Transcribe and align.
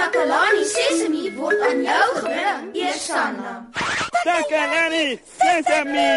Takalani 0.00 0.64
Sesemi 0.64 1.28
word 1.36 1.60
aan 1.60 1.82
jou 1.84 2.04
gebring, 2.16 2.68
Eersanna. 2.72 3.50
Takalani 4.24 5.20
Sesemi. 5.36 6.12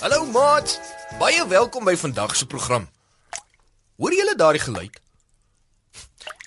Hallo 0.00 0.26
maat. 0.34 0.74
Baie 1.22 1.46
welkom 1.46 1.86
by 1.86 1.94
vandag 1.94 2.34
se 2.34 2.46
program. 2.50 2.90
Hoor 3.94 4.18
julle 4.18 4.34
daardie 4.34 4.66
geluid? 4.66 5.00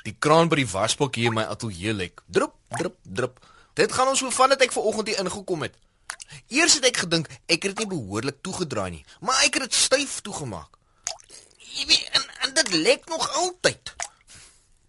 Die 0.04 0.16
kraan 0.20 0.52
by 0.52 0.60
die 0.66 0.68
wasbak 0.68 1.16
hier 1.16 1.32
in 1.32 1.40
my 1.40 1.48
ateljee 1.48 1.96
lek. 1.96 2.28
Drup, 2.28 2.60
drup, 2.76 3.00
drup. 3.08 3.40
Dit 3.74 3.92
gaan 3.92 4.08
ons 4.08 4.20
so 4.20 4.30
van 4.30 4.54
dat 4.54 4.62
ek 4.62 4.72
ver 4.72 4.86
oggend 4.86 5.08
hier 5.08 5.20
ingekom 5.20 5.66
het. 5.66 5.76
Eers 6.48 6.78
het 6.78 6.86
ek 6.86 7.02
gedink 7.06 7.30
ek 7.46 7.66
het 7.66 7.74
dit 7.74 7.84
nie 7.84 7.90
behoorlik 7.94 8.42
toegedraai 8.46 8.92
nie, 8.92 9.06
maar 9.22 9.42
ek 9.46 9.58
het 9.58 9.70
dit 9.70 9.78
styf 9.78 10.20
toegemaak. 10.26 10.78
Jy 11.74 11.86
weet, 11.90 12.10
en, 12.14 12.26
en 12.46 12.54
dit 12.54 12.74
lek 12.74 13.08
nog 13.10 13.26
altyd. 13.42 13.94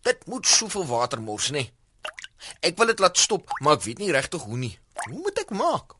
Dit 0.04 0.26
moet 0.28 0.46
soveel 0.46 0.86
water 0.86 1.20
mors, 1.20 1.48
nê? 1.50 1.70
Ek 2.60 2.76
wil 2.76 2.92
dit 2.92 3.00
laat 3.00 3.18
stop, 3.18 3.48
maar 3.64 3.78
ek 3.78 3.86
weet 3.88 4.02
nie 4.04 4.12
regtig 4.12 4.44
hoe 4.44 4.58
nie. 4.60 4.74
Hoe 5.06 5.20
moet 5.24 5.40
ek 5.40 5.52
maak? 5.56 5.96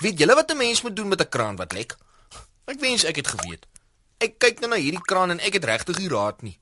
Weet 0.00 0.20
julle 0.20 0.36
wat 0.36 0.52
'n 0.52 0.56
mens 0.56 0.82
moet 0.82 0.96
doen 0.96 1.08
met 1.08 1.20
'n 1.20 1.28
kraan 1.28 1.56
wat 1.56 1.72
lek? 1.72 1.96
Ek 2.64 2.80
wens 2.80 3.04
ek 3.04 3.16
het 3.16 3.28
geweet. 3.28 3.66
Ek 4.18 4.38
kyk 4.38 4.60
nou 4.60 4.70
na 4.70 4.76
hierdie 4.76 5.00
kraan 5.00 5.30
en 5.30 5.40
ek 5.40 5.52
het 5.56 5.64
regtig 5.64 5.98
nie 5.98 6.08
raad 6.08 6.42
nie. 6.42 6.58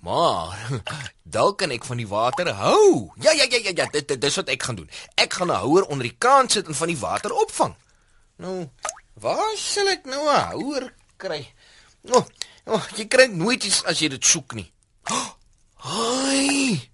Maar 0.00 0.80
dalk 1.36 1.58
kan 1.60 1.70
ek 1.70 1.84
van 1.84 2.00
die 2.00 2.08
water 2.08 2.52
hou. 2.56 3.10
Ja 3.20 3.32
ja 3.36 3.44
ja 3.50 3.60
ja 3.64 3.72
ja, 3.76 3.86
dit, 3.92 4.08
dit 4.08 4.20
dis 4.20 4.38
wat 4.40 4.48
ek 4.48 4.62
gaan 4.62 4.80
doen. 4.80 4.90
Ek 5.14 5.32
gaan 5.32 5.52
'n 5.52 5.60
houer 5.64 5.84
onder 5.86 6.08
die 6.08 6.16
kraan 6.18 6.48
sit 6.48 6.66
en 6.66 6.74
van 6.74 6.88
die 6.88 6.98
water 6.98 7.32
opvang. 7.32 7.74
Nou, 8.36 8.70
waar 9.14 9.56
sal 9.56 9.88
ek 9.88 10.04
nou 10.04 10.24
'n 10.24 10.44
houer 10.52 10.94
kry? 11.16 11.52
O, 12.08 12.18
oh, 12.18 12.26
oh, 12.64 12.84
jy 12.96 13.06
kry 13.06 13.28
nooit 13.28 13.64
iets 13.64 13.84
as 13.84 14.00
jy 14.00 14.08
dit 14.08 14.24
soek 14.24 14.54
nie. 14.56 14.72
Ai! 15.84 16.90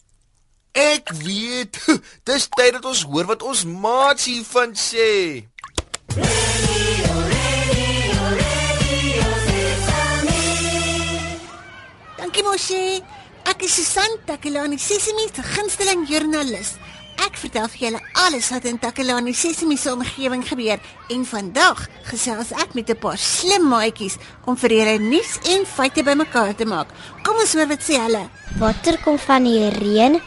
Ek 0.76 1.12
weet. 1.22 1.78
Dis 2.28 2.48
tyd 2.52 2.72
dat 2.76 2.84
ons 2.84 3.06
hoor 3.08 3.30
wat 3.30 3.42
ons 3.42 3.64
maats 3.64 4.26
hiervan 4.26 4.74
sê. 4.74 5.46
Dankie 12.36 12.50
Moshi. 12.50 13.02
Ek 13.48 13.62
is 13.62 13.72
Susan 13.72 14.18
Takelani 14.26 14.76
Sesimi 14.76 15.24
se 15.32 15.42
gunsteling 15.42 16.04
joernalis. 16.06 16.76
Ek 17.24 17.38
vertel 17.40 17.68
vir 17.72 17.80
julle 17.80 18.00
alles 18.26 18.50
wat 18.52 18.64
in 18.68 18.78
Takelani 18.78 19.32
Sesimi 19.34 19.76
se 19.80 19.92
omgewing 19.92 20.42
gebeur 20.44 20.80
en 21.14 21.24
vandag 21.24 21.86
gesels 22.10 22.52
ek 22.52 22.74
met 22.74 22.90
'n 22.90 22.96
paar 22.96 23.18
slim 23.18 23.68
maatjies 23.68 24.18
om 24.46 24.56
vir 24.56 24.70
julle 24.70 24.98
nuus 24.98 25.38
en 25.52 25.64
feite 25.66 26.02
bymekaar 26.02 26.54
te 26.54 26.64
maak. 26.64 26.88
Kom 27.24 27.36
ons 27.38 27.54
hoor 27.54 27.68
wat 27.68 27.82
sê 27.82 27.98
hulle. 27.98 28.28
Water 28.58 28.96
kom 29.04 29.18
van 29.18 29.44
die 29.44 29.68
reën, 29.68 30.20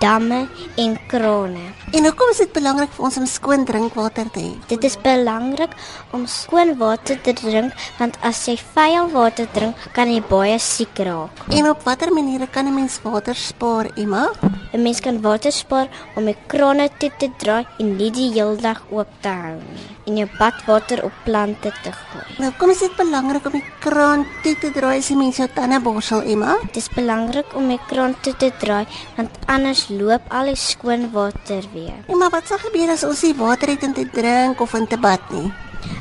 damme 0.00 0.48
en 0.76 0.98
krane. 1.08 1.64
En 1.92 2.04
hoekom 2.04 2.30
is 2.30 2.38
dit 2.38 2.52
belangrik 2.52 2.92
vir 2.96 3.04
ons 3.04 3.16
om 3.16 3.26
skoon 3.26 3.64
drinkwater 3.64 4.30
te 4.32 4.40
hê? 4.40 4.52
Dit 4.68 4.84
is 4.84 4.96
belangrik 4.96 5.74
om 6.16 6.26
skoon 6.26 6.76
water 6.78 7.20
te 7.20 7.32
drink 7.32 7.72
want 7.98 8.16
as 8.22 8.46
jy 8.48 8.56
vuil 8.74 9.10
water 9.12 9.46
drink, 9.52 9.76
kan 9.92 10.08
jy 10.08 10.22
baie 10.30 10.58
siek 10.58 10.98
raak. 10.98 11.30
En 11.50 11.68
op 11.70 11.84
watter 11.84 12.12
maniere 12.12 12.46
kan 12.46 12.66
'n 12.66 12.74
mens 12.74 13.00
water 13.02 13.34
spaar, 13.34 13.90
Emma? 13.96 14.32
'n 14.72 14.82
Mens 14.82 15.00
kan 15.00 15.20
water 15.20 15.52
spaar 15.52 15.88
om 16.16 16.25
die 16.30 16.38
krane 16.50 16.88
toe 17.00 17.10
te 17.18 17.30
draai 17.40 17.66
en 17.80 17.96
nie 17.98 18.10
die 18.14 18.30
hele 18.34 18.56
dag 18.60 18.82
oop 18.90 19.10
te 19.22 19.32
hou 19.32 19.56
nie 19.58 19.86
en 20.06 20.20
jou 20.20 20.26
badwater 20.38 21.02
op 21.04 21.14
plante 21.24 21.72
te 21.82 21.90
gooi. 21.90 22.24
Nou, 22.38 22.52
kom 22.60 22.70
is 22.70 22.82
dit 22.84 22.94
belangrik 22.98 23.48
om 23.48 23.56
die 23.56 23.64
kraan 23.82 24.22
toe 24.44 24.54
te 24.62 24.70
draai 24.74 25.00
as 25.00 25.10
jy 25.10 25.16
mens 25.18 25.40
jou 25.40 25.48
tande 25.54 25.80
borsel, 25.82 26.22
Emma? 26.30 26.54
Dit 26.68 26.78
is 26.84 26.88
belangrik 26.94 27.56
om 27.58 27.66
die 27.72 27.80
kraan 27.90 28.14
toe 28.22 28.34
te 28.38 28.52
draai 28.60 28.86
want 29.16 29.34
anders 29.50 29.86
loop 29.90 30.30
al 30.30 30.52
die 30.52 30.58
skoon 30.60 31.08
water 31.14 31.66
weer. 31.74 31.98
Emma, 32.06 32.30
wat 32.30 32.46
sal 32.46 32.62
gebeur 32.62 32.94
as 32.94 33.06
ons 33.08 33.24
nie 33.26 33.34
water 33.38 33.74
het 33.74 33.86
om 33.88 33.94
te 33.98 34.06
drink 34.14 34.62
of 34.62 34.74
om 34.78 34.86
te 34.86 35.00
bad 35.00 35.30
nie? 35.34 35.50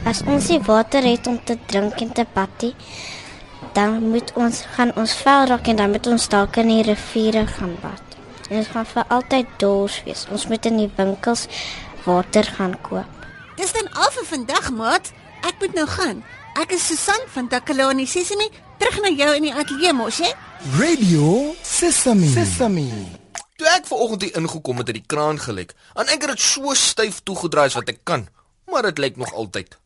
As 0.06 0.22
ons 0.30 0.50
nie 0.54 0.62
water 0.66 1.06
het 1.06 1.28
om 1.28 1.40
te 1.42 1.58
drink 1.66 2.02
en 2.06 2.14
te 2.14 2.26
bad 2.34 2.66
nie, 2.66 2.76
dan 3.74 3.98
moet 4.12 4.30
ons 4.40 4.62
gaan 4.78 4.94
ons 4.96 5.18
vel 5.26 5.50
raak 5.50 5.68
en 5.68 5.82
dan 5.82 5.92
moet 5.92 6.14
ons 6.14 6.30
dalk 6.30 6.62
in 6.62 6.72
die 6.78 6.84
riviere 6.94 7.48
gaan 7.58 7.74
bad. 7.82 8.15
En 8.50 8.58
ons 8.58 8.68
gaan 8.68 8.86
vir 8.86 9.06
altyd 9.10 9.48
dors 9.62 10.04
wees. 10.06 10.26
Ons 10.30 10.48
moet 10.48 10.66
in 10.70 10.78
die 10.78 10.92
winkels 10.98 11.48
water 12.06 12.44
gaan 12.58 12.76
koop. 12.86 13.26
Dis 13.58 13.74
dan 13.74 13.88
al 13.94 14.12
vir 14.12 14.26
vandag, 14.26 14.72
maat. 14.76 15.12
Ek 15.48 15.56
moet 15.60 15.74
nou 15.78 15.86
gaan. 15.88 16.24
Ek 16.62 16.72
is 16.72 16.86
Susan 16.88 17.22
van 17.34 17.48
Takalani 17.52 18.06
Sesimi, 18.08 18.48
terug 18.80 19.02
na 19.04 19.10
jou 19.12 19.32
in 19.36 19.48
die 19.50 19.54
ateljee 19.54 19.94
mos, 19.94 20.20
hè? 20.24 20.32
Radio 20.80 21.54
Sesame. 21.64 22.28
Sesame. 22.32 22.86
Toe 23.56 23.68
ek 23.72 23.88
ver 23.88 23.98
oggend 24.04 24.22
hier 24.26 24.36
ingekom 24.40 24.78
het, 24.82 24.88
het 24.92 24.98
die 25.00 25.08
kraan 25.08 25.40
gelek. 25.40 25.74
En 25.96 26.08
ek 26.12 26.26
het 26.28 26.36
dit 26.36 26.44
so 26.44 26.74
styf 26.76 27.22
toegedraai 27.28 27.66
as 27.70 27.78
wat 27.80 27.92
ek 27.92 28.04
kan, 28.08 28.28
maar 28.72 28.88
dit 28.90 28.98
lek 29.04 29.18
nog 29.18 29.34
altyd. 29.34 29.78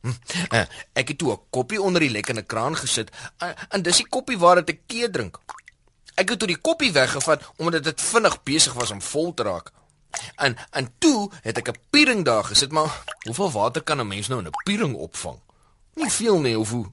Hm, 0.00 0.14
eh, 0.56 0.64
Ek 0.96 1.08
het 1.12 1.18
toe 1.18 1.32
'n 1.32 1.40
koppie 1.50 1.80
onder 1.82 2.00
die 2.00 2.10
lekkende 2.10 2.42
kraan 2.42 2.76
gesit 2.76 3.10
eh, 3.38 3.52
en 3.68 3.82
dis 3.82 3.96
die 3.96 4.08
koppie 4.08 4.38
waaruit 4.38 4.68
ek 4.68 4.80
tee 4.86 5.10
drink. 5.10 5.38
Ek 6.20 6.28
het 6.28 6.38
toe 6.38 6.50
die 6.50 6.60
koppie 6.60 6.92
weggevat 6.92 7.44
omdat 7.56 7.84
dit 7.84 8.00
vinnig 8.00 8.42
besig 8.42 8.72
was 8.76 8.90
om 8.92 9.00
vol 9.02 9.34
te 9.34 9.42
raak. 9.42 9.70
En 10.36 10.56
en 10.70 10.94
toe 10.98 11.30
het 11.42 11.58
ek 11.58 11.68
'n 11.68 11.80
piering 11.90 12.24
daar 12.24 12.44
gesit, 12.44 12.72
maar 12.72 13.04
hoeveel 13.24 13.50
water 13.50 13.82
kan 13.82 14.00
'n 14.00 14.08
mens 14.08 14.28
nou 14.28 14.40
in 14.40 14.46
'n 14.46 14.62
piering 14.64 14.94
opvang? 14.94 15.40
Nie 15.94 16.10
veel 16.10 16.40
nie, 16.40 16.58
of 16.58 16.70
hoe? 16.70 16.86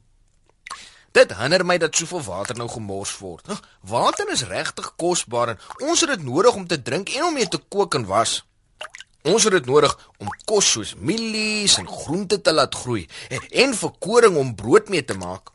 Dit 1.11 1.37
hinder 1.37 1.65
my 1.65 1.77
dat 1.77 1.95
soveel 1.95 2.23
water 2.23 2.55
nou 2.55 2.69
gemors 2.69 3.17
word. 3.17 3.47
Ag, 3.49 3.61
Water 3.81 4.29
is 4.29 4.43
regtig 4.43 4.95
kosbaar 4.95 5.49
en 5.49 5.59
ons 5.77 5.99
het 5.99 6.09
dit 6.09 6.23
nodig 6.23 6.53
om 6.53 6.67
te 6.67 6.81
drink 6.81 7.09
en 7.09 7.23
om 7.23 7.33
mee 7.33 7.47
te 7.47 7.57
kook 7.57 7.95
en 7.95 8.05
was. 8.05 8.45
Ons 9.21 9.43
het 9.43 9.51
dit 9.51 9.65
nodig 9.65 10.09
om 10.17 10.29
kos 10.45 10.71
soos 10.71 10.95
mielies 10.95 11.77
en 11.77 11.87
groente 11.87 12.41
te 12.41 12.53
laat 12.53 12.75
groei 12.75 13.07
en, 13.29 13.41
en 13.49 13.73
vir 13.73 13.91
koring 13.99 14.37
om 14.37 14.55
brood 14.55 14.89
mee 14.89 15.05
te 15.05 15.13
maak. 15.13 15.49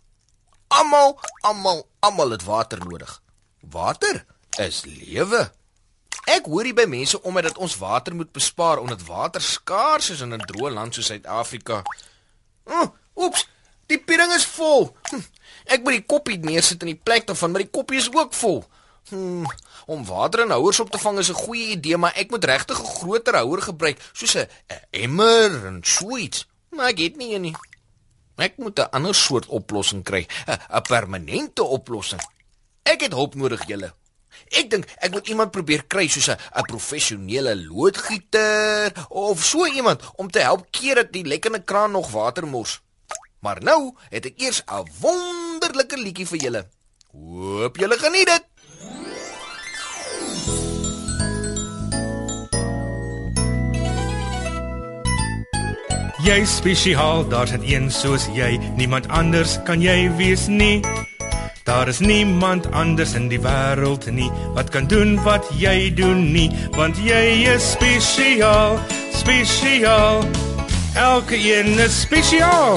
Almal, 0.69 1.21
almal, 1.41 1.87
almal 2.01 2.31
het 2.31 2.45
water 2.45 2.79
nodig. 2.79 3.22
Water 3.71 4.25
is 4.59 4.85
lewe. 4.85 5.51
Ek 6.31 6.47
hoor 6.47 6.67
hier 6.69 6.77
by 6.77 6.87
mense 6.87 7.19
omdat 7.23 7.51
dat 7.51 7.59
ons 7.59 7.77
water 7.79 8.15
moet 8.15 8.31
bespaar 8.35 8.79
omdat 8.79 9.03
water 9.07 9.43
skaars 9.43 10.11
is 10.11 10.21
in 10.21 10.35
'n 10.35 10.47
droë 10.47 10.71
land 10.71 10.95
soos 10.95 11.07
Suid-Afrika. 11.07 11.83
Oh, 12.65 12.95
oeps, 13.17 13.49
die 13.87 13.99
piering 13.99 14.33
is 14.33 14.47
vol. 14.47 14.97
Hm, 15.11 15.23
ek 15.65 15.83
moet 15.83 15.93
die 15.93 16.07
koppie 16.07 16.39
neersit 16.39 16.83
in 16.83 16.95
die 16.95 17.03
plek 17.03 17.27
daarvan, 17.27 17.51
maar 17.51 17.61
die 17.61 17.71
koppie 17.71 17.99
is 17.99 18.13
ook 18.13 18.35
vol. 18.35 18.65
Hm, 19.09 19.45
om 19.87 20.05
water 20.07 20.41
in 20.41 20.51
houers 20.51 20.81
op 20.81 20.91
te 20.91 20.99
vang 20.99 21.19
is 21.19 21.29
'n 21.29 21.43
goeie 21.45 21.67
idee, 21.75 21.97
maar 21.97 22.15
ek 22.15 22.31
moet 22.31 22.45
regtig 22.45 22.79
'n 22.79 22.95
groter 22.99 23.35
houer 23.35 23.63
gebruik, 23.63 23.99
soos 24.13 24.37
'n 24.37 24.49
emmer 24.91 25.67
en 25.67 25.81
so 25.83 26.17
iets. 26.17 26.47
Maar 26.71 26.89
ek 26.89 26.99
het 26.99 27.17
nie 27.17 27.35
een 27.35 27.41
nie. 27.41 27.57
Ek 28.37 28.57
moet 28.57 28.79
'n 28.79 28.91
ander 28.91 29.15
soort 29.15 29.47
oplossing 29.47 30.05
kry, 30.05 30.27
'n 30.47 30.83
permanente 30.83 31.63
oplossing. 31.63 32.23
Ek 32.83 33.05
het 33.07 33.13
hulp 33.15 33.35
nodig, 33.39 33.63
julle. 33.71 33.93
Ek 34.53 34.71
dink 34.73 34.89
ek 34.99 35.13
moet 35.15 35.29
iemand 35.31 35.53
probeer 35.55 35.85
kry 35.87 36.09
soos 36.09 36.29
'n 36.29 36.67
professionele 36.67 37.55
loodgieter 37.57 38.93
of 39.09 39.45
so 39.45 39.67
iemand 39.67 40.03
om 40.17 40.31
te 40.31 40.41
help 40.41 40.67
keer 40.71 40.95
dat 40.95 41.13
die 41.13 41.25
lekkende 41.25 41.63
kraan 41.63 41.93
nog 41.93 42.11
water 42.11 42.47
mors. 42.47 42.81
Maar 43.41 43.63
nou 43.63 43.95
het 44.11 44.27
ek 44.27 44.41
eers 44.41 44.63
'n 44.67 44.89
wonderlike 45.01 45.97
liedjie 45.97 46.27
vir 46.27 46.39
julle. 46.39 46.69
Hoop 47.13 47.77
julle 47.77 47.99
geniet 47.99 48.27
dit. 48.27 48.45
Jy 56.23 56.45
spesiaal, 56.45 57.29
daar's 57.29 57.51
net 57.51 57.63
een 57.67 57.91
soos 57.91 58.29
jy, 58.31 58.59
niemand 58.77 59.09
anders 59.09 59.59
kan 59.65 59.81
jy 59.83 60.07
wees 60.17 60.47
nie. 60.47 60.79
Daar 61.73 61.89
is 61.89 61.99
niemand 61.99 62.73
anders 62.73 63.15
in 63.17 63.31
die 63.33 63.41
wêreld 63.41 64.05
nie 64.13 64.29
wat 64.53 64.69
kan 64.69 64.85
doen 64.87 65.15
wat 65.25 65.47
jy 65.57 65.89
doen 65.97 66.27
nie, 66.33 66.51
want 66.77 66.99
jy 67.01 67.49
is 67.49 67.71
spesiaal, 67.73 68.77
spesiaal. 69.17 70.21
Elke 70.95 71.39
een 71.41 71.79
is 71.81 71.97
spesiaal. 72.01 72.77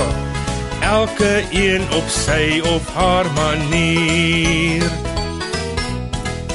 Elke 0.79 1.43
een 1.51 1.83
op 1.91 2.07
sy 2.07 2.61
of 2.71 2.87
haar 2.95 3.27
manier. 3.35 4.87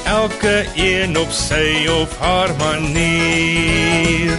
Elke 0.09 0.65
een 0.81 1.21
op 1.21 1.37
sy 1.37 1.85
of 1.93 2.19
haar 2.25 2.57
manier. 2.57 4.33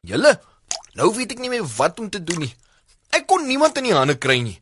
Julle, 0.00 0.36
nou 0.96 1.12
weet 1.12 1.36
ek 1.36 1.44
nie 1.44 1.52
meer 1.52 1.68
wat 1.76 2.00
om 2.00 2.08
te 2.08 2.24
doen 2.24 2.48
nie. 2.48 2.54
Ek 3.14 3.28
kon 3.30 3.46
niemand 3.46 3.78
in 3.78 3.88
die 3.88 3.94
hande 3.94 4.16
kry 4.18 4.40
nie. 4.42 4.56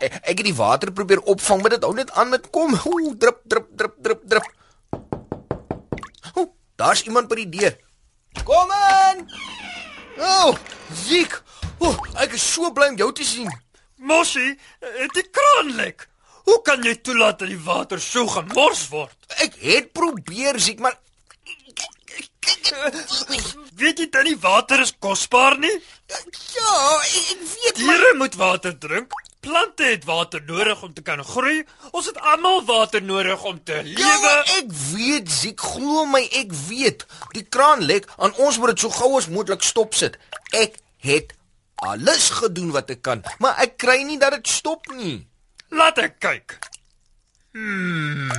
Ek, 0.00 0.18
ek 0.22 0.40
het 0.40 0.46
die 0.48 0.56
water 0.58 0.90
probeer 0.94 1.22
opvang, 1.30 1.62
maar 1.62 1.74
dit 1.76 1.84
hou 1.86 1.94
net 1.94 2.10
aan 2.18 2.32
met 2.32 2.48
kom. 2.54 2.74
Ooh, 2.74 3.14
drup 3.18 3.42
drup 3.46 3.70
drup 3.78 3.96
drup 4.02 4.26
drup. 4.26 4.50
daar's 6.82 7.02
iemand 7.06 7.28
by 7.30 7.38
die 7.42 7.50
deur. 7.52 7.76
Kom 8.48 8.70
in. 8.74 9.26
O, 10.18 10.30
oh, 10.48 10.56
Ziek. 11.04 11.36
O, 11.78 11.90
oh, 11.90 12.08
ek 12.24 12.34
is 12.38 12.46
so 12.54 12.72
bly 12.74 12.88
om 12.92 12.98
jou 12.98 13.10
te 13.14 13.26
sien. 13.26 13.50
Moshi, 14.02 14.48
het 14.82 15.14
die 15.14 15.28
kraan 15.30 15.74
lek. 15.78 16.08
Hoe 16.48 16.58
kan 16.66 16.82
jy 16.82 16.96
toelaat 17.06 17.38
dat 17.44 17.52
die 17.52 17.60
water 17.62 18.02
so 18.02 18.26
gemors 18.26 18.88
word? 18.90 19.14
Ek 19.44 19.54
het 19.62 19.92
probeer, 19.94 20.58
Ziek, 20.58 20.82
maar 20.82 20.98
Weet 23.78 24.00
jy 24.00 24.06
dan 24.10 24.26
nie 24.26 24.38
water 24.42 24.80
is 24.82 24.92
kosbaar 25.02 25.56
nie? 25.60 25.72
Ja, 26.54 26.72
ek, 27.00 27.28
ek 27.34 27.42
weet 27.52 27.84
maar 27.86 27.96
Diere 27.98 28.14
moet 28.18 28.34
water 28.40 28.78
drink. 28.78 29.12
Plante 29.42 29.82
het 29.84 30.04
water 30.06 30.42
nodig 30.46 30.82
om 30.86 30.92
te 30.94 31.02
kan 31.02 31.24
groei. 31.26 31.64
Ons 31.90 32.06
het 32.06 32.18
almal 32.20 32.60
water 32.64 33.02
nodig 33.02 33.42
om 33.44 33.58
te 33.64 33.72
Ja, 33.72 33.82
lewe. 33.82 34.20
maar 34.22 34.52
ek 34.58 34.70
weet, 34.92 35.30
Ziek, 35.32 35.60
glo 35.60 36.04
my, 36.06 36.20
ek 36.38 36.52
weet. 36.68 37.06
Die 37.34 37.42
kraan 37.42 37.82
lek 37.82 38.06
en 38.18 38.34
ons 38.38 38.58
moet 38.58 38.68
dit 38.74 38.84
so 38.84 38.90
gou 38.90 39.16
as 39.18 39.26
moontlik 39.28 39.62
stopsit. 39.66 40.18
Ek 40.54 40.78
het 41.02 41.34
alles 41.82 42.30
gedoen 42.30 42.70
wat 42.70 42.90
ek 42.94 43.02
kan, 43.02 43.24
maar 43.42 43.58
ek 43.58 43.76
kry 43.82 44.02
nie 44.06 44.18
dat 44.18 44.36
dit 44.38 44.46
stop 44.48 44.86
nie. 44.94 45.26
Laat 45.74 45.98
ek 45.98 46.20
kyk. 46.22 46.58
Hmm. 47.52 48.30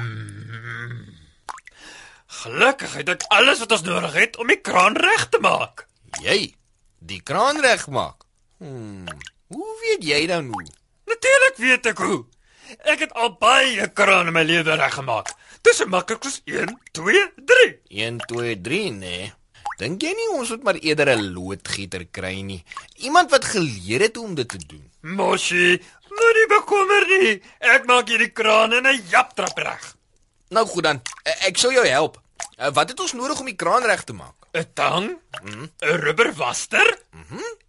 Gelukkig 2.44 2.94
het 3.00 3.10
ek 3.14 3.24
alles 3.36 3.60
wat 3.64 3.72
ons 3.76 3.84
nodig 3.86 4.14
het 4.18 4.38
om 4.42 4.48
die 4.50 4.62
kraan 4.62 4.96
reg 4.98 5.28
te 5.30 5.40
maak. 5.44 5.86
Jy 6.24 6.54
die 7.06 7.22
kraan 7.22 7.60
regmaak. 7.62 8.24
Hmm. 8.58 9.06
Hoe 9.48 9.74
weet 9.82 10.04
jy 10.08 10.26
dan 10.28 10.48
hoe? 10.52 10.66
Natuurlik 11.06 11.58
weet 11.58 11.86
ek 11.92 12.00
hoe. 12.00 12.24
Ek 12.90 13.04
het 13.04 13.14
al 13.20 13.34
baie 13.38 13.88
krane 13.94 14.32
in 14.32 14.36
my 14.36 14.44
lewe 14.48 14.78
reggemaak. 14.80 15.34
Dis 15.64 15.84
maklik 15.86 16.24
soos 16.24 16.42
1 16.50 16.72
2 16.96 17.24
3. 17.52 17.70
1 18.08 18.20
2 18.28 18.56
3 18.62 18.92
nee. 18.98 19.32
Dink 19.80 20.04
jy 20.06 20.14
nie 20.16 20.30
ons 20.38 20.52
moet 20.54 20.64
maar 20.64 20.80
eerder 20.80 21.14
'n 21.16 21.34
loodgieter 21.34 22.06
kry 22.06 22.42
nie? 22.42 22.64
Iemand 22.96 23.32
wat 23.32 23.46
geleer 23.46 24.02
het 24.08 24.16
hoe 24.16 24.26
om 24.26 24.36
dit 24.36 24.48
te 24.48 24.58
doen. 24.58 24.84
Moshi, 25.02 25.82
moenie 26.10 26.48
bekommer 26.48 27.08
nie. 27.08 27.42
Ek 27.60 27.86
maak 27.86 28.08
hierdie 28.08 28.32
kraan 28.32 28.74
in 28.74 28.88
'n 28.88 29.04
japtrap 29.10 29.58
reg. 29.58 29.96
Nou 30.50 30.66
goed 30.68 30.84
dan, 30.84 31.02
e- 31.24 31.48
ek 31.48 31.58
sal 31.58 31.72
jou 31.72 31.86
help. 31.88 32.22
Uh, 32.58 32.70
wat 32.72 32.90
het 32.90 33.00
ons 33.00 33.14
nodig 33.14 33.40
om 33.40 33.46
die 33.46 33.56
kraan 33.56 33.84
reg 33.84 34.04
te 34.04 34.14
maak? 34.14 34.43
'n 34.54 34.66
Tang, 34.74 35.08
'n 35.42 35.72
rubberwaster 36.06 36.88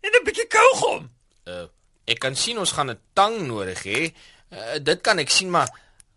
en 0.05 0.13
'n 0.13 0.25
bietjie 0.25 0.47
kougom. 0.47 1.09
Uh, 1.49 1.67
ek 2.05 2.19
kan 2.21 2.37
sien 2.37 2.59
ons 2.59 2.73
gaan 2.73 2.91
'n 2.91 3.01
tang 3.13 3.47
nodig 3.47 3.83
hê. 3.85 4.01
Uh, 4.53 4.77
dit 4.81 5.01
kan 5.01 5.19
ek 5.19 5.31
sien, 5.31 5.51
maar 5.51 5.69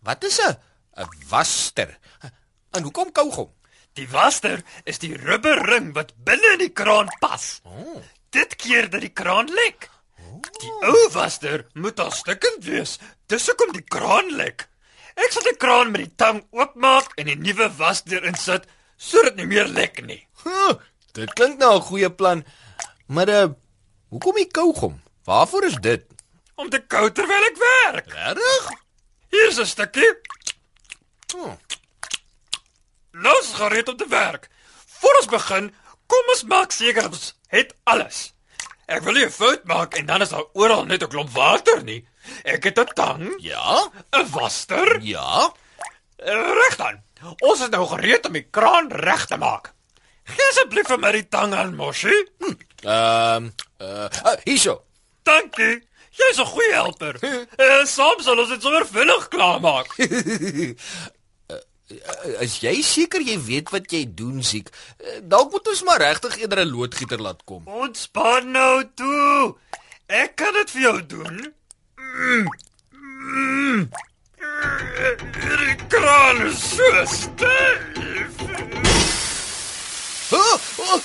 wat 0.03 0.23
is 0.23 0.39
'n 0.39 0.55
'n 0.97 1.07
waster? 1.29 1.99
En 2.71 2.83
hoekom 2.83 3.11
kougom? 3.11 3.53
Die 3.93 4.09
waster 4.09 4.61
is 4.83 4.99
die 4.99 5.15
rubberring 5.15 5.93
wat 5.93 6.13
binne 6.23 6.51
in 6.53 6.59
die 6.67 6.73
kraan 6.73 7.07
pas. 7.19 7.61
Oh. 7.63 8.01
Dit 8.29 8.55
keer 8.55 8.89
dat 8.89 9.01
die 9.01 9.13
kraan 9.13 9.49
lek. 9.49 9.89
Die 10.61 10.73
ou 10.85 11.09
waster 11.13 11.65
moet 11.73 11.99
al 11.99 12.11
stukkend 12.11 12.63
wees. 12.65 12.97
Dis 13.25 13.47
hoekom 13.49 13.71
die 13.73 13.85
kraan 13.95 14.29
lek. 14.35 14.67
Ek 15.17 15.33
sal 15.33 15.47
die 15.47 15.57
kraan 15.57 15.91
met 15.91 16.03
die 16.03 16.15
tang 16.15 16.43
oopmaak 16.51 17.15
en 17.17 17.25
die 17.25 17.39
nuwe 17.39 17.71
wasdeur 17.77 18.25
insit 18.29 18.67
sodat 18.97 19.35
nie 19.35 19.45
meer 19.45 19.67
lek 19.67 20.01
nie. 20.05 20.27
Huh, 20.43 20.73
dit 21.13 21.33
klink 21.33 21.57
nou 21.59 21.75
'n 21.77 21.81
goeie 21.81 22.11
plan. 22.11 22.45
Maar 23.07 23.29
uh, 23.29 23.45
hoekom 24.09 24.35
die 24.35 24.51
kougom? 24.51 25.01
Waarvoor 25.23 25.63
is 25.63 25.75
dit? 25.81 26.05
Om 26.55 26.69
te 26.69 26.79
kou 26.79 27.11
terwyl 27.11 27.43
ek 27.43 27.57
werk. 27.57 28.13
Regtig? 28.13 28.69
Hier's 29.29 29.59
'n 29.59 29.65
stukkie. 29.65 30.13
Oh. 31.35 31.53
Nou 33.11 33.39
is 33.41 33.53
gereed 33.53 33.89
om 33.89 33.97
te 33.97 34.07
werk. 34.07 34.49
Voor 34.99 35.15
ons 35.17 35.25
begin, 35.25 35.73
kom 36.07 36.29
ons 36.29 36.43
maak 36.43 36.71
seker 36.71 37.05
ons 37.05 37.33
het 37.47 37.73
alles. 37.83 38.33
Ek 38.87 39.03
wil 39.03 39.13
nie 39.13 39.25
'n 39.25 39.29
fout 39.31 39.63
maak 39.65 39.95
en 39.97 40.05
dan 40.05 40.21
is 40.21 40.29
daar 40.29 40.45
oral 40.53 40.85
net 40.85 41.03
'n 41.03 41.07
klomp 41.09 41.29
water 41.29 41.83
nie. 41.83 42.07
Ek 42.43 42.63
het 42.63 42.79
'n 42.79 42.93
tang, 42.95 43.33
Ja? 43.41 43.91
'n 44.11 44.29
waster. 44.31 45.01
Ja? 45.01 45.51
Reg 46.17 46.75
dan. 46.75 47.03
Ons 47.41 47.61
is 47.61 47.69
nou 47.69 47.85
gereed 47.87 48.25
om 48.25 48.33
die 48.33 48.47
kraan 48.51 48.91
reg 48.91 49.25
te 49.25 49.37
maak. 49.37 49.73
Gee 50.27 50.47
asseblief 50.49 50.87
vir 50.87 50.99
my 50.99 51.11
die 51.11 51.27
tang 51.29 51.53
aan 51.53 51.75
Moshi. 51.75 52.17
Hm, 52.39 52.55
Ehm, 52.83 53.45
uh, 53.81 54.07
uh, 54.25 54.35
hierso. 54.43 54.83
dankie. 55.23 55.81
Jy's 56.17 56.39
'n 56.39 56.45
goeie 56.45 56.73
helper. 56.73 57.15
Uh, 57.57 57.85
soms 57.85 58.23
sal 58.23 58.39
ons 58.39 58.49
dit 58.49 58.61
sommer 58.61 58.85
vinnig 58.85 59.27
klaarmaak. 59.27 59.87
As 62.43 62.57
jy 62.59 62.81
seker 62.83 63.21
jy 63.23 63.37
weet 63.39 63.69
wat 63.71 63.85
jy 63.91 64.03
doen, 64.13 64.41
siek. 64.43 64.67
eh, 64.99 65.19
Dalk 65.23 65.51
moet 65.51 65.67
ons 65.71 65.83
maar 65.87 66.01
regtig 66.03 66.37
eerder 66.41 66.65
'n 66.65 66.69
loodgieter 66.71 67.21
laat 67.21 67.43
kom. 67.45 67.63
Ontspan 67.67 68.51
nou 68.51 68.83
toe. 68.95 69.55
Ek 70.07 70.35
kan 70.35 70.53
dit 70.53 70.69
vir 70.71 70.81
jou 70.81 71.05
doen. 71.05 71.53
Mm. 71.95 72.47
Mm. 72.91 73.89
Die 74.77 75.75
kraan 75.87 76.41
is 76.45 76.59
so 76.75 77.05
styf. 77.05 77.81
Oh, 80.29 80.59
oh, 80.75 81.01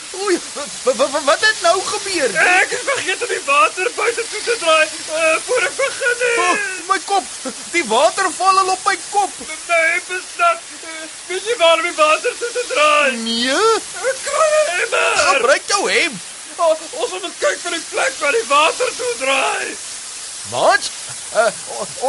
wa- 0.85 0.95
wa- 0.95 1.09
wa- 1.11 1.23
wat 1.25 1.41
het 1.41 1.61
nou 1.63 1.81
gebeur? 1.87 2.31
Ek 2.35 2.71
het 2.75 2.81
vergeet 2.85 3.23
om 3.23 3.29
die 3.31 3.43
water 3.47 3.91
buite 3.97 4.25
toe 4.31 4.41
te 4.49 4.57
draai 4.59 4.87
uh, 4.87 5.37
voor 5.47 5.63
ek 5.69 5.77
begin 5.77 6.25
Oh, 6.43 6.49
het. 6.51 6.83
my 6.89 6.99
kop. 7.07 7.25
Die 7.73 7.85
water 7.87 8.29
val 8.39 8.59
al 8.65 8.73
op 8.75 8.83
my 8.89 8.97
kop. 9.11 9.31
My 9.69 9.79
hemp 9.93 10.11
is 10.19 10.27
nat. 10.41 10.61
Weet 11.29 11.47
jy 11.49 11.57
waar 11.63 11.79
om 11.79 11.87
die 11.87 11.95
water 11.97 12.35
toe 12.41 12.51
te 12.59 12.65
draai? 12.75 13.13
Nee, 13.23 13.79
Ek 14.11 14.19
kry 14.27 14.49
'n 14.51 14.83
emmer. 14.83 15.17
gebruik 15.31 15.63
jou 15.67 15.83
hemp. 15.91 16.19
Oh, 16.57 16.75
ons 17.01 17.11
moet 17.11 17.39
kyk 17.41 17.59
vir 17.63 17.71
die 17.79 17.87
plek 17.91 18.13
waar 18.21 18.33
die 18.37 18.47
water 18.49 18.91
toe 18.99 19.15
draai. 19.23 19.77
Mats, 20.51 20.87
uh, 20.91 20.92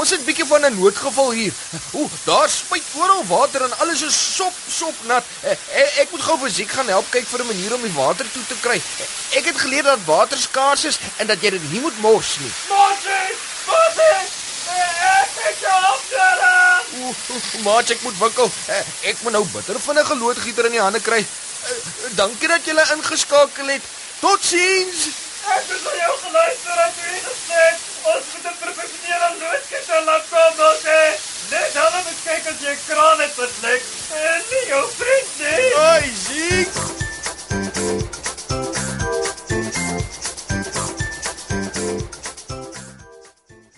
ons 0.03 0.11
het 0.11 0.25
bietjie 0.27 0.45
van 0.47 0.65
'n 0.67 0.79
noodgeval 0.79 1.31
hier. 1.31 1.53
Ooh, 1.91 2.09
daar 2.23 2.49
spuit 2.49 2.83
oral 2.93 3.25
water 3.27 3.61
en 3.63 3.77
alles 3.79 4.01
is 4.01 4.35
sop 4.35 4.55
sop 4.67 4.95
nat. 5.07 5.23
Uh, 5.43 5.51
ek, 5.51 5.93
ek 6.03 6.11
moet 6.11 6.21
gou 6.21 6.37
vir 6.39 6.49
Ziek 6.49 6.71
gaan 6.71 6.87
help 6.87 7.07
kyk 7.09 7.27
vir 7.27 7.39
'n 7.43 7.47
manier 7.47 7.73
om 7.73 7.81
die 7.81 7.95
water 7.95 8.25
toe 8.31 8.45
te 8.47 8.57
kry. 8.59 8.81
Ek 9.39 9.45
het 9.45 9.57
geleer 9.57 9.83
dat 9.83 10.03
water 10.05 10.37
skaars 10.37 10.83
is 10.85 10.99
en 11.17 11.27
dat 11.27 11.41
jy 11.41 11.49
dit 11.55 11.71
nie 11.71 11.79
moet 11.79 11.99
mors 11.99 12.35
nie. 12.39 12.51
Mosie! 12.67 13.29
Mosie! 13.67 14.19
Ek 15.13 15.31
het 15.45 15.57
jou 15.59 15.79
afdala! 15.93 16.81
Ooh, 16.99 17.15
ooh, 17.29 17.63
Mats, 17.63 17.91
ek 17.91 18.01
moet 18.01 18.19
wikkel. 18.19 18.51
Ek 19.01 19.15
moet 19.21 19.31
nou 19.31 19.45
bitter 19.53 19.79
vinnige 19.79 20.15
loodgieter 20.15 20.65
in 20.65 20.71
die 20.71 20.83
hande 20.83 20.99
kry. 20.99 21.25
Dankie 22.19 22.47
dat 22.47 22.65
jy 22.65 22.75
ingeskakel 22.75 23.67
het. 23.67 23.81
Totsiens. 24.19 25.07
Ek 25.47 25.63
het 25.67 25.89
jou 26.03 26.13
geluister 26.27 26.77
en 26.87 26.93
jy 26.99 27.09
het 27.15 27.25
gesê 27.31 27.82
ons 28.11 28.25
moet 28.33 28.45
'n 28.51 28.57
professionele 28.63 29.29
loodgieter 29.41 30.01
laat 30.07 30.25
kom, 30.31 30.51
Mosie. 30.59 31.07
Net 31.53 31.73
hulle 31.81 31.99
moet 32.05 32.19
kyk 32.27 32.43
as 32.51 32.59
jy 32.65 32.75
kraan 32.87 33.19
het 33.23 33.35
wat 33.39 33.53
lek 33.61 33.83
en 34.25 34.41
nie 34.51 34.65
jou 34.73 34.85
vriend 34.99 35.31
nie. 35.41 35.65
Ai, 35.89 36.05
Ziek. 36.25 36.73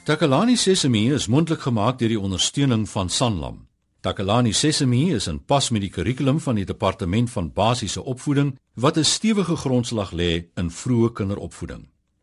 Takalani 0.06 0.56
Sesemi 0.56 1.14
is 1.14 1.26
mondelik 1.28 1.64
gemaak 1.66 1.98
deur 1.98 2.12
die 2.14 2.20
ondersteuning 2.20 2.90
van 2.90 3.10
Sanlam. 3.10 3.64
Takalani 4.06 4.54
Sesemi 4.54 5.14
is 5.16 5.26
in 5.28 5.40
pas 5.42 5.72
met 5.74 5.82
die 5.82 5.90
kurrikulum 5.90 6.40
van 6.40 6.56
die 6.56 6.66
departement 6.66 7.32
van 7.34 7.50
basiese 7.54 8.04
opvoeding 8.04 8.54
wat 8.76 8.98
'n 8.98 9.04
stewige 9.04 9.56
grondslag 9.56 10.12
lê 10.12 10.46
in 10.56 10.70
vroeë 10.70 11.12
kinderopvoeding. 11.14 11.95